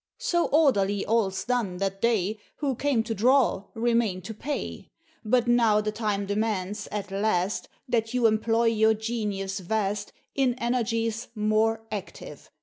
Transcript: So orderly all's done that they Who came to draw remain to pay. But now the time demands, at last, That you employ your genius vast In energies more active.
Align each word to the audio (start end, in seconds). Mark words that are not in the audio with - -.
So 0.17 0.47
orderly 0.47 1.05
all's 1.05 1.43
done 1.45 1.77
that 1.77 2.01
they 2.01 2.39
Who 2.55 2.73
came 2.73 3.03
to 3.03 3.13
draw 3.13 3.65
remain 3.75 4.23
to 4.23 4.33
pay. 4.33 4.89
But 5.23 5.47
now 5.47 5.79
the 5.79 5.91
time 5.91 6.25
demands, 6.25 6.87
at 6.91 7.11
last, 7.11 7.69
That 7.87 8.11
you 8.11 8.25
employ 8.25 8.65
your 8.65 8.95
genius 8.95 9.59
vast 9.59 10.11
In 10.33 10.55
energies 10.55 11.27
more 11.35 11.85
active. 11.91 12.49